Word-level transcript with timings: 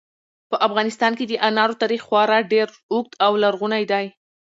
په 0.49 0.55
افغانستان 0.67 1.11
کې 1.17 1.25
د 1.27 1.33
انارو 1.47 1.79
تاریخ 1.81 2.01
خورا 2.07 2.39
ډېر 2.53 2.67
اوږد 2.93 3.13
او 3.25 3.31
لرغونی 3.43 3.83
دی. 3.91 4.05